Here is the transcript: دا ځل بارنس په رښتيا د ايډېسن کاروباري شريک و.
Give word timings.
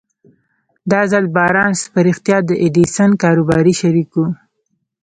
دا 0.91 1.01
ځل 1.11 1.25
بارنس 1.35 1.79
په 1.93 1.99
رښتيا 2.07 2.37
د 2.45 2.51
ايډېسن 2.63 3.09
کاروباري 3.23 3.73
شريک 3.81 4.09
و. 4.15 4.25